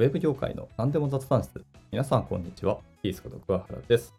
[0.00, 1.62] ウェブ業界の何でも雑談室。
[1.92, 2.78] 皆さん、こんにちは。
[3.02, 4.14] キースこと桑原です。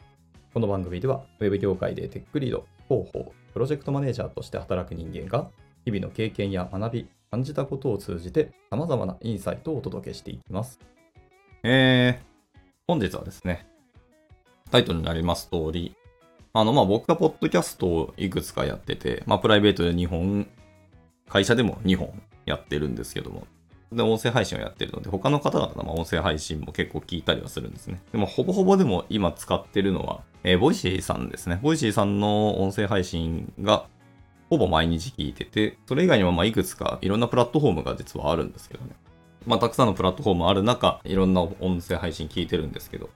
[0.54, 5.50] この番組では、ウェブ業界でテックリード、広報、プロジェクトマネージャーとして働く人間が、
[5.84, 10.80] 日々の経験や学び、感じたことを通じて、様々なインサイトをお届けしていきます。
[11.64, 13.66] えー、本日はですね、
[14.70, 15.96] タイトルになります通り、
[16.54, 20.48] あの、まあ、僕がポッドキャストをいくつかやってて、まあ、プライベートで2本、
[21.28, 23.48] 会社でも2本やってるんですけども、
[23.92, 28.02] で、音声配信をやってるので、他の方々の音声配信も結構聞いたりはするんですね。
[28.12, 31.60] でも、ほぼほぼでも今使ってるのは、えー、 Voicy さんですね。
[31.62, 33.86] Voicy さんの音声配信が、
[34.50, 38.92] ほぼ毎日聞いてて、それ以外にもまいくつかいろんなプラットフォームが実はあるんですけどね。
[39.46, 43.10] まあ、たくさんのプラットフォームある中、いろんな音声配信聞いてるんですけど、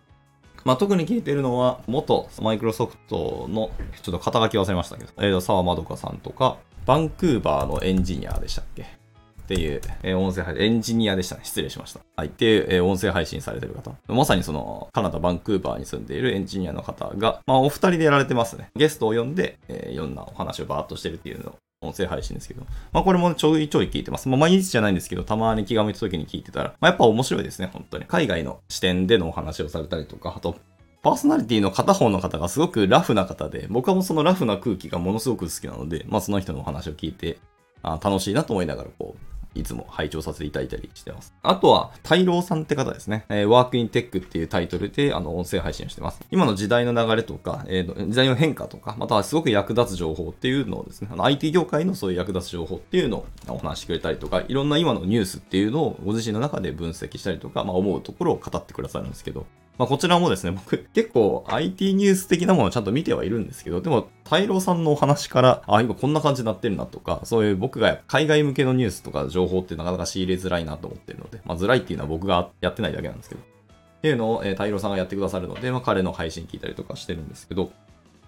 [0.63, 3.69] まあ、特に聞いてるのは、元マイクロソフトの、
[4.01, 9.04] ちょっと肩書き忘れましたけど、えー、沢まどかさんとか、バンクーバーのエンジニアでしたっけ？
[9.45, 11.41] っていう、えー、音声配信、エンジニアでしたね。
[11.43, 11.99] 失礼しました。
[12.15, 12.27] はい。
[12.27, 13.91] っていう、えー、音声配信されてる方。
[14.07, 18.71] まさにその、カナダ、バンクーバーに住んでいるエンジニアの方が、まあ、お二人でやられてますね。
[18.75, 24.27] ゲストを呼んで、えー、いろんなお話をバーっとしてるっていうのを音声配信ですけど、まあこれもちょいちょい聞いてます。
[24.27, 28.05] まあ毎日じゃないんですけど、たまに気が向いた時に聞いてたら、まあやっぱ面白いですね、本当に。
[28.05, 30.55] 海外の視点でのお話をされたりとか、あと、
[31.03, 37.37] パーソナリティの片方の方がすごくラフな方で、僕はもうそのラフな空気がものすごく好きなので、まあその人のお話を聞いて、
[37.83, 41.33] あ楽しいなと思いながら、こう、いつも拝聴させていただいたりしてます。
[41.41, 43.25] あとは、大郎さんって方ですね。
[43.29, 46.19] えー、ワークインテックっていうタイトルで、あの、音声配信をしてます。
[46.29, 59.45] 今の時代の流れとか、えー、時代の変化とか、またはすごく役立つ情報っていうのをですね、あの、IT 業界のそういう役立つ情報っていうのをお話してくれたりとか、いろんな今のニュースっていうのをご自身の中で分析したりとか、まあ、思うところを語ってくださるんですけど、
[59.77, 77.71] まあ、こちらもですね、僕結構 IT ニュース的なものをちゃんと見てはいるんですけど、でも、大郎さんのお話から、あ、今こんな感じになってるなとか、そういう僕が海外向けのニュースとか情報ってなかなか仕入れづらいなと思ってるので、まあ、づらいっていうのは僕がやってないだけなんですけど、っていうのを、えー、大郎さんがやってくださるので、まあ、彼の配信聞いたりとかしてるんですけど、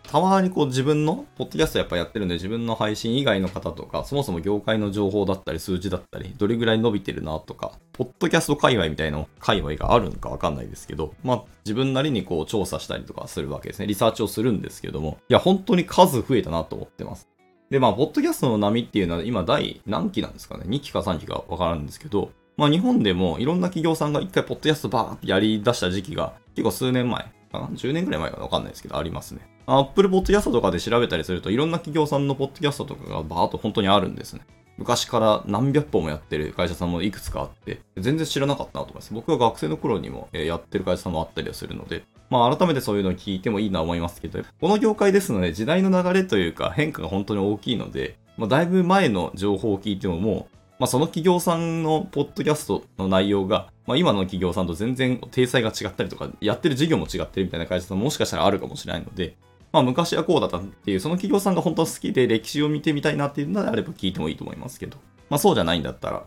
[0.07, 13.87] たまにこう自分の、ポッドキャストやっぱやってるんで、自分の配信以外の方とか、そもそも業界の情報だったり、数字だったり、どれぐらい伸びてるなとか、ポッドキャスト界隈みたいな界隈があるのかわかんないですけど、まあ自分なりにこう調査したりとかするわけですね。
[13.87, 17.27] リサーチをするんですけども、いや、本当に数増えたなと思ってます。
[17.69, 29.56] で、まあ、ポッドキャストの波っていうのは今第何期なんですかね ?2 期か3期かわからんですけど、まあ日本でもいろんな企業さんが一回ポッドキャストバーってやり出した時期が結構数年前かな ?10 年くらい前かわかんないですけど、ありますね。
[29.69, 34.39] アップルポッドキャストとかで調べたりすると、いろんな企業さんのポッドキャストとかがバーっと本当にあるんですね。
[34.77, 39.13] 昔から何百本もやってる会社さんもいくつかあって、全然知らなかったなと思います。
[39.13, 59.35] 僕が学生の頃にもやってる会社さんもあったりはするので、まあ改めてそういうのを聞いてもいいなと思いますけど、この業界ですので時代の流れというか変化が本当に大きいので、まあだいぶ前の情報を聞いてももう、まあその企業さんのポッドキャストの内容が、まあ今の企業さんと全然体裁が違ったりとか、やってる事業も違ってるみたいな会社さんももしかしたらあるかもしれないので、
[59.71, 64.97] まあ昔はこうだったっていう、その企業さんが本当好きで歴史を見てみたいなっていうのであれば聞いてもいいと思いますけど、
[65.29, 66.23] まあそうじゃないんだったら、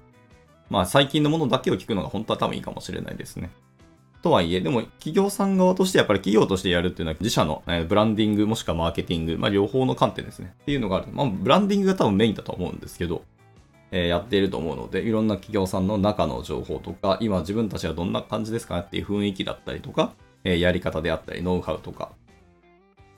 [0.68, 3.50] まあ最近のものだけを聞くのが本当は多分いいかもしれないですね。
[4.22, 10.54] とはいえ、でも企業さん側としてやっぱり企業としてやるっていうのは自社のブランディングもしくはマーケティング、まあ両方の観点ですね。
[10.60, 11.06] っていうのがある。
[11.10, 13.22] まあブランディングが多分メインだと思うんですけど、
[13.90, 20.12] えー、やっていると思うので、いろんな企業さんの中の情報とか、今自分たちはどんな感じですかっていう雰囲気だったりとか、
[20.44, 22.12] えー、やり方であったり、ノウハウとか、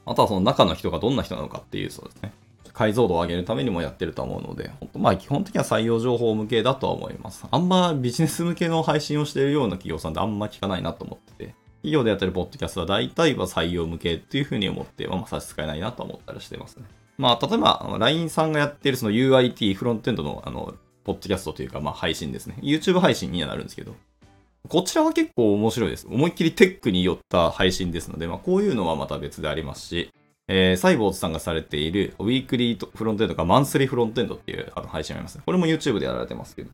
[0.06, 2.32] あとはその中の人がどんな人なのかっていう、そうですね。
[2.72, 7.44] 解像度を上げるためにもやってると思うので、本当まあ基本的には採用情報向けだとは思います。
[7.50, 16.84] あんまビジネス向けの配信をしているような企業さんってあんま聞かないなと思ってて、企業でやってるポッドキャストは大体は採用向けっていうふうに思って、まあ差し支えないなと思ったりしてますね。
[17.18, 20.74] まあ例えば、LINE さんがやってるその UIT フロントエンドのあの、
[21.04, 22.56] ポッドキャストというか、まあ配信ですね。
[22.62, 23.94] YouTube 配信にはなるんですけど、
[24.68, 26.06] こちらは結構面白いです。
[26.08, 30.10] 思いっきりテックに寄った配信ですので、まあこういうのはまた別でありますし、
[30.48, 35.36] えー、サイボーズさんがされているウィークリーフロントエンドかマンスリーフロントエンドっていうあの配信があります。
[35.36, 36.70] ねこれも YouTube でやられてますけど。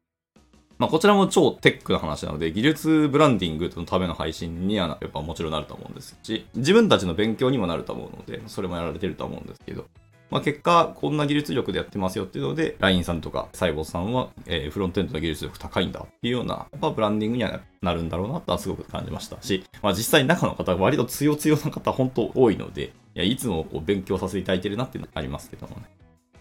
[0.79, 9.87] まあこちらも超テックな話なので、技術ブランディングのための配信にはやっぱもちろんなると思うんですし、自分たちの勉強にもなると思うので、それもやられてると思うんですけど、
[10.31, 25.83] まあ、結果、こんな技術力でやってますよっていうので、LINE さんとかサイボーさんは、えー、フロントエンドの技術力高いんだっていうような、やっぱブランディングにはなるんだろうなとはすごく感じましたし、まあ、実際中の方割と強強な方本当多いので、いや、いつもこう勉強させていただいてるなっていうのはありますけどもね。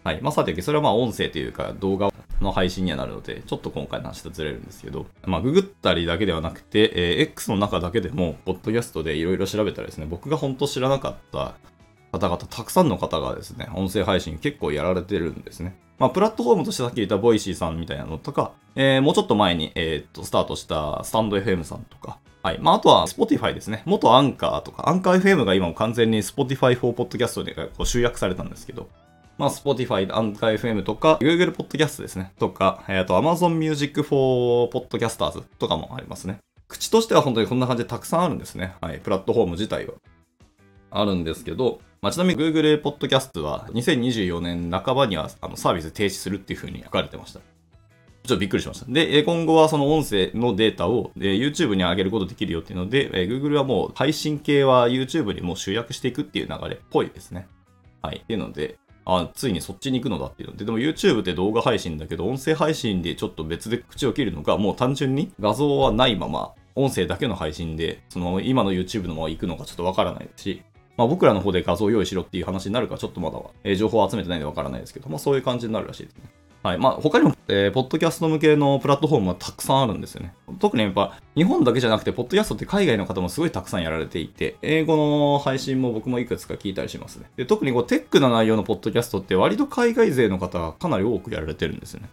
[0.03, 0.21] はい。
[0.21, 11.55] まあ、さて、それはまあ音声というか動画の配信にはなるので、ちょっと今回の話とずれるんですけど、まあ、ググったりだけではなくて、えー X の中だけでも、ポッドキャストでいろいろ調べたらですね、僕が本当知らなかった、
[12.11, 15.75] 方々、たくさんの方がですね、音声配信結構やられてるんですね。
[15.99, 22.59] まあ、プラットフォームとしてさっき言った Voicy さんみたいなのとか、えー、もうちょっと前に、えー、っと、スタートしたスタンド FM さんとか、はい。
[22.59, 23.81] まあ、あとは Spotify ですね。
[23.85, 28.87] 元アンカーとか、 Anchor FM が今も完全に Spotify for Podcast でこう集約されたんですけど、
[29.37, 32.31] まあ、Spotify、アンカー FM とか、Google Podcast ですね。
[32.39, 36.39] とか、えっ、ー、と、Amazon Music for Podcasters とかもありますね。
[36.67, 38.75] 口としては本当にこんな感じでたくさんあるんですね。
[38.81, 38.99] はい。
[38.99, 39.93] プラットフォーム自体は。
[40.89, 47.41] あるんですけど、まあ、ちなみに Google Podcast は2024年半ばにはあのサービス停止するっていう風に書かれてました。
[47.41, 47.45] ちょ
[48.23, 48.85] っとびっくりしました。
[48.89, 57.45] で、今後はその音声のデータを YouTube に上げることできるよっていうので、Google はもう配信系は YouTube にもう集約していくっていう流れっぽいですね。
[58.01, 58.19] はい。
[58.19, 70.63] っていうので、あ、ついにそっちに行くのだっていうので、でも YouTube って動画配信だけど、音声配信でちょっと別で口を切るのか、もう単純に画像はないまま、音声だけの配信で、その今の YouTube のまま行くのかちょっとわからないですし、
[70.97, 76.23] まあ僕らの方で画像用意しろっていう話になるかちょっとまだは、えー、情報を集めてないんでわからないですけど、まあそういう感じになるらしいですね。
[76.63, 76.77] はい。
[76.77, 80.33] まあ、他にも、えー、ポッドキャスト向けのプラットフォームはたくさんあるんですよね。
[80.59, 87.29] 特にやっぱ、日本だけじゃなくて、ポッドキャストって海外の方もすごいたくさんやられていて、英語の配信も僕もいくつか聞いたりしますね。
[87.37, 92.09] で特にこう、テックな内容のポッドキャストって割と海外勢の方がかなり多くやられてるんですよね。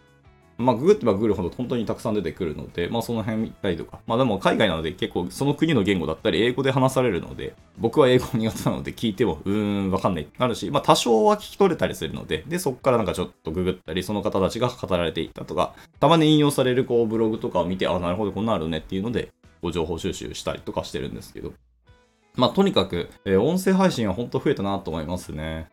[0.57, 4.01] まあ、ググってばググるほど本当にたくさん出てくるので、まあ、その辺見たりとか。
[4.07, 21.53] まあ、でも海外なので結構その国の言語だったり、英語で話されるので、僕は英語苦手なので聞いても、うーん、わかんないなるし、まあ、多少は聞き取れたりするので、で、そこからなんかちょっとググったり、その方たちが語られていったとか、たまに引用されるこうブログとかを見て、ああ、なるほど、こんなあるねっていうので、こう情報収集したりとかしてるんですけど。
[22.37, 25.69] まあ、とにかく、えー、音声配信は本当増えたなと思いますね。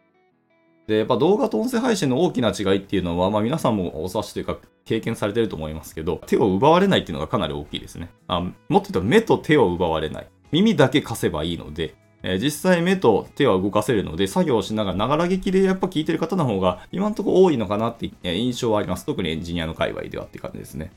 [0.91, 8.09] で、やっぱ動画と音声配信の大きな違いっていうのは、まあ皆さんもお察しというか経験されてると思いますけど、手を奪われないっていうのがかなり大きいですね。
[8.27, 10.27] あもっと言うと目と手を奪われない。
[10.51, 19.05] 耳だけ貸せばいいので、えー、実際目と手は動かせるので、作業をしながら、ながら聴きでやっぱ聞いてる方の方が、今のとこ多いのかなって印象はあります。
[19.05, 20.91] 特にエンジニアの界隈ではって感じですね。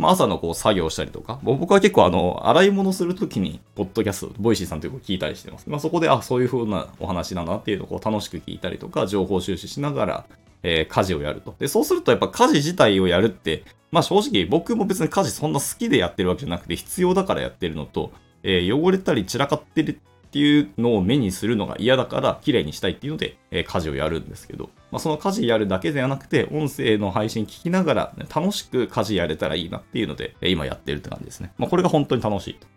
[0.00, 5.68] まあ、朝のこう作業したりとか、僕は結構あの、洗い物するときに、ポッドキャスト、 Voicy さんというのを聞いたりしてます。
[5.68, 10.24] まあ、そこで、あ、そういう風なお話なんだなっていうのをこう楽しく聞いたりとか、情報収集しながら、
[10.62, 11.54] えー、家事をやると。
[11.58, 18.12] で、そうするとやっぱ家事自体をやるって、まあ正直僕も別に家事そんな好きでやってるわけじゃなくて必要だからやってるのと、
[18.42, 20.00] えー、汚れたり散らかってる
[20.30, 31.52] っていうのを目にするのが嫌だから綺麗にしたいっていうので、えー、家事をやるんですけど、まあ、その家事やるだけではなくて、音声の配信聞きながら、ね、楽しく家事やれたらいいなっていうので、えー、今やってるって感じですね。
[31.58, 32.68] まあ、これが本当に楽しいと。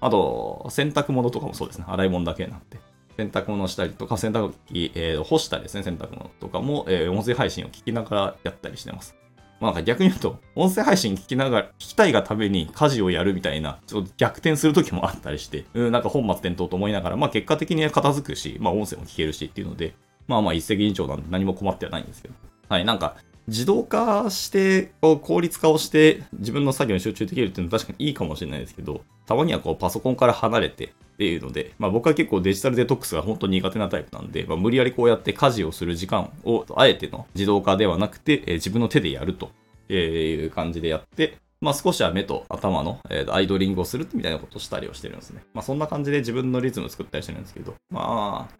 [0.00, 1.84] あと、洗濯物とかもそうですね。
[1.86, 2.78] 洗い物だけなって。
[3.18, 9.14] 洗濯物したりとか、洗濯機、えー、干したりですね、洗濯物とかも、えー、音声配信を聞きながらやったりしてます。
[9.62, 19.94] まあ、なんか逆に言うと、音声配信聞きながら、聞きたいがために家事をやるみたいな、ちょっと逆転する時もあったりして、うん、なんか本末転倒と思いながら、まあ結果的には片付くし、まあ音声も聞けるしっていうので、
[20.26, 22.34] まあまあ一石二鳥なんで何も困ってはないんですけど。
[22.68, 23.14] はい、なんか、
[23.46, 39.50] 自動化して、こう効率化をして、自分の作業に集中できるっていうのは確かにいいかもしれないですけど、たまにはこうパソコンから離れてっていうので、まあ僕は結構デジタルデトックスが本当苦手なタイプなんで、まあ、無理やりこうやって家事をする時間を、あえての自動化ではなくて、え、自分の手でやると
[39.90, 45.42] いう感じでやって、まあ少しは目と頭の、えー、アイドリングをするみたいなことをしたりをしてるんですね。
[45.54, 48.54] まあそんな感じで自分のリズムを作ったりしてるんですけど、まあ、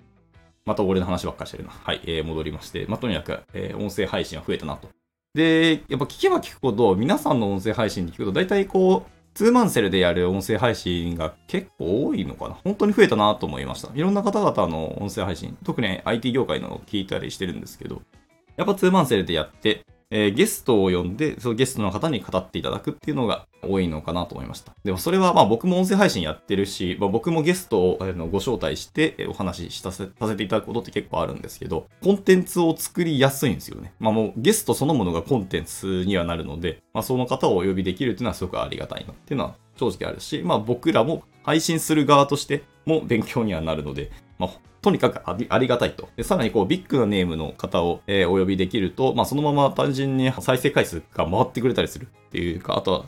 [0.64, 1.70] また俺の話ばっかりしてるな。
[1.70, 4.88] はい、えー、戻りまして、まあとにかく、えー、音声配信は増えたなと。
[5.34, 12.55] で、やっぱ聞けば聞くほど、皆さんの音声配信で聞くと、大体こう、ツーマンセルでやる音声配信が結構多いのかな？
[12.65, 13.89] 本当に増えたなと思いました。
[13.94, 18.03] いろんな方々の音声配信、特に IT 業界のを聞いたりしてるんですけど、
[18.56, 24.74] やっぱツーマンセルでやって、えー、ゲストを呼んで、そのゲストの方に語っていただくっていうのが多いのかなと思いました。
[24.84, 27.98] でもそれはまあ僕も音声配信やってるし、まあ、僕もゲストを
[28.31, 33.94] ご招待してお話しさせさせていただくことって結構あるんですけど、コンテンツを作りやすいんですよね。
[33.98, 44.50] まあもうゲストそのものがコンテンツにはなるので、まあその方をお呼びできるっていうのはすごくありがたいなっていうのは正直あるし、まあ僕らも配信する側としても勉強にはなるので、まあ
[44.82, 46.08] とにかくありがたいと。
[46.17, 53.05] でさらにこうビッグなネームの方を、えー、お呼びできると、まあそのまま単純に再生回数が回ってくれたりするっていうか、あとは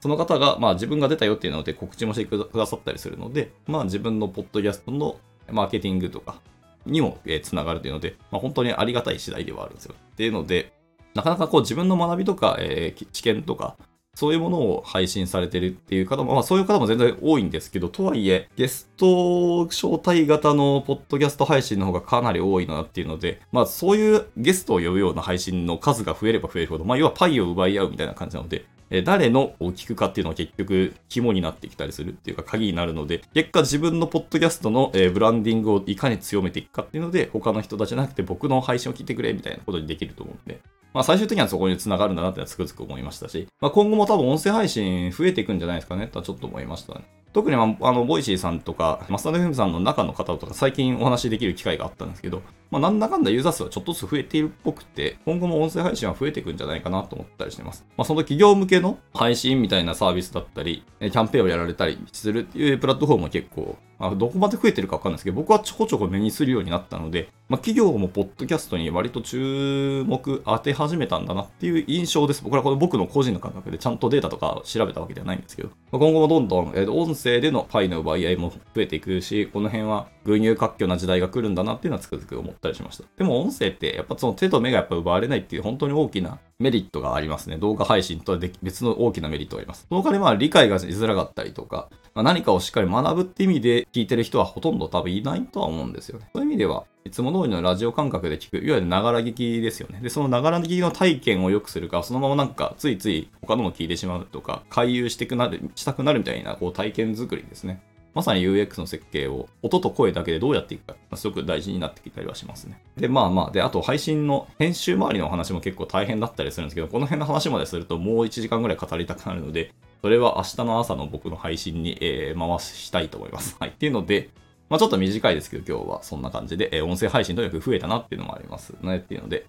[0.00, 5.16] その方が、まあ自分が出たよっていうので告知もしてくださったりするので、まあ自分のポッドキャストの
[5.50, 6.40] マーケティングとか
[6.86, 9.94] にも、えー、つながるというので、まあ本当にありがたい次第ではあるんですよ。
[10.12, 10.72] っていうので、
[11.14, 13.76] なかなかこう自分の学びとか、えー、知見とか、
[14.18, 40.60] そういうものを配信されてるっていう方も、まあそういう方も全然多いんですけど、とはいえ、ゲスト招待型のポッドキャスト配信の方がかなり多いなっていうので、まあそういうゲストを呼ぶような配信の数が増えれば増えるほど、まあ要はパイを奪い合うみたいな感じなので、え誰のを聞くかっていうのは結局肝になってきたりするっていうか鍵になるので、結果自分のポッドキャストの、えブランディングをいかに強めていくかっていうので、他の人たちじゃなくて僕の配信を聞いてくれみたいなことにできると思うんで、
[40.94, 46.06] まあ最終的にはそこに繋がるんだなってつくづく思いましたし、まあ今後も多分音声配信増えていくんじゃないですかね。
[46.06, 47.04] とはちょっと思いましたね。
[47.32, 57.86] 特に、まあ、あの、 Voicy さんとか、まあ stand.fm さんの中の方とか、最近お話しできる機会があったんですけど、まあ、なんだかんだユーザー数はちょっとずつ増えているっぽくて、今後も音声配信は増えていくんじゃないかなと思ったりしてます。
[57.96, 72.42] まあ、その企業向けの配信みたいなサービスだったり、キャンペーンをやられたりするっていうプラットフォームも結構まあ、どこまで増えてるかわかんないですけど、僕はちょこちょこ目にするようになったので、まあ、企業もポッドキャストに割と注目当て始めたんだなっていう印象です。
[72.44, 83.04] 僕はこれ僕の個人の感覚でちゃんとデータとか調べたわけではないんですけど、まあ、今後もどんどん、えー、音声でのパイの奪い合いも増えていくし、この辺は群雄割拠な時代が来るんだなっていうのはつくづく思ってったりしました。
[83.16, 87.56] でも音声ってやっぱその手と目がやっぱ奪われないっていう本当に大きなメリットがありますね。
[87.56, 89.86] 動画配信とは別の大きなメリットがあります。
[89.88, 96.28] その代わりまあ理解がしづらかったりとか、まあ、何かをしっかり学ぶって意味で聞いてる人はほとんど多分いないとは思うんですよね。
[96.34, 100.00] そういう意味では、いつも通りのラジオ感覚で聞く、いわゆるながら聞きですよね。
[100.02, 107.80] で、そのながら聞きの体験を良くするか、そのままなんかついつい他のも聞いてしまうとか、回遊してくなる、したくなるみたいなこう体験作りですね。
[108.18, 112.82] まさに UX の設計を音と声だけでどうやっていくか、すごく大事になってきたりはしますね。
[112.96, 119.72] で、まあまあ、で、あと配信の編集周りの話も結構大変だったりするんですけど、この辺の話までするともう1時間ぐらい語りたくなるので、
[120.02, 123.54] それは明日の朝の僕の配信に、えー、回したいと思います。
[123.60, 123.70] はい。
[123.70, 124.30] っていうので、
[124.68, 128.96] まあちょっと短いですけど、今日はそんな感じで、えー、音声配信とにかく増えたなっていうのもありますね。
[128.96, 129.46] っていうので、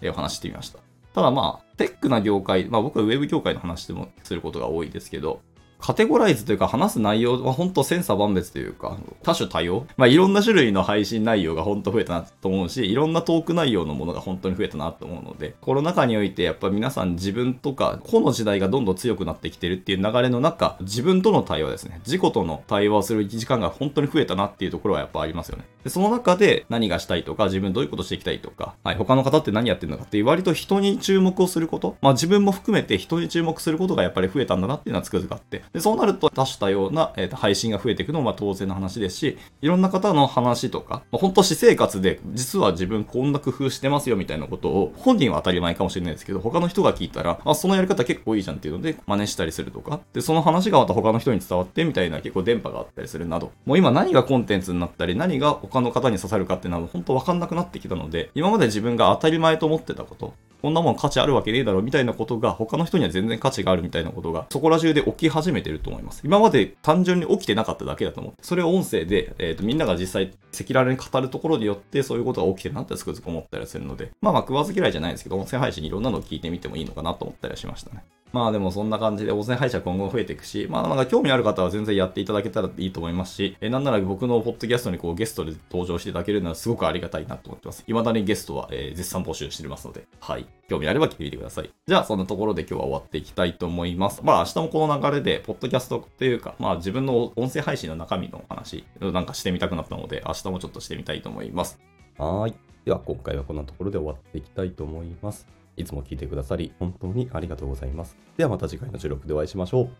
[0.00, 0.78] えー、お話してみました。
[1.12, 5.40] ただまあ、テックな業界、まあ僕はウェブ業界の話でもすることが多いですけど、
[5.82, 9.84] カテゴライズというか話す内容は本当千差万別というか、多種多様。
[9.96, 22.00] まあいろんな種類の配信内容が本当増えたなと思うし、いろんなトーク内容のものが本当に増えたなと思うので、コロナ禍においてやっぱ皆さん自分とか、個の時代がどんどん強くなってきてるっていう流れの中、自分との対話ですね。
[22.06, 25.64] 自己との対話をする時間が本当に増えたなっていうところはやっぱありますよね。
[25.82, 66.22] でその中で何がしたいとか、自分どういうことしていきたいとか、はい、他の方って何やってるのかっていう割と人に注目をすること、まあ自分も含めて人に注目することがやっぱり増えたんだなっていうのはつくづくあって、でそうなるとしたような、えー、と配信が増えていくのも当然の話ですし、いろんな方の話とか、まあ、本当私生活で実は自分こんな工夫してますよみたいなことを本人は当たり前かもしれないですけど、他の人が聞いたら、あ、そのやり方結構いいじゃんっていうので真似したりするとか、で、その話がまた他の人に伝わってみたいな結構電波があったりするなど、もう今何がコンテンツになったり、何が他の方に刺さるかっていうのは本当わかんなくなってきたので、今まで自分が当たり前と思ってたこと、こんなもん価値あるわけねえだろみたいなことが他の人には全然価値があるみたいなことがそこら中で起き始めてると思います。
[66.24, 78.04] 今まで単純に起きてなかっただけだと思って、それを音声で、えーと、みんなが実際赤裸々に語るところによってそういうことが起きてるなってつくづく思ったりするので、まあまあ食わず嫌いじゃないですけど、音声配信いろんなのを聞いてみてもいいのかなと思ったりはしましたね。
[78.32, 87.84] まあでもそんな感じで、温泉配信は今後増えていくし、まあなんか興味ある方は全然やっていただけたらいいと思いますし、えなんなら僕のポッドキャストにこうゲストで登場していただけるのはすごくありがたいなと思ってます。
[87.86, 90.46] 未だにゲストは、えー、絶賛募集してますので、はい。
[90.68, 91.70] 興味あれば聞いてみてください。
[91.86, 94.22] じゃあそんなところで今日は終わっていきたいと思います。
[94.24, 101.78] まあ明日もこの流れで、ポッドキャストっていうか、まあ自分の音声配信の中身の話、なんかしてみたくなったので、明日もちょっとしてみたいと思います。
[102.16, 102.54] はい。
[102.84, 105.46] では今回はこんなところで終わっていきたいと思います。
[105.76, 108.16] いつも聞いてくださり、本当にありがとうございます。
[108.36, 109.90] ではまた次回の収録でお会いしましょう。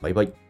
[0.00, 0.47] バイバイ。